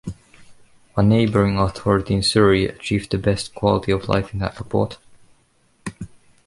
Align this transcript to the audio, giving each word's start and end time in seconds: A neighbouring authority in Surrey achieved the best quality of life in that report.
A 0.97 1.03
neighbouring 1.03 1.59
authority 1.59 2.15
in 2.15 2.23
Surrey 2.23 2.65
achieved 2.65 3.11
the 3.11 3.19
best 3.19 3.53
quality 3.53 3.91
of 3.91 4.09
life 4.09 4.33
in 4.33 4.39
that 4.39 4.57
report. 4.57 4.97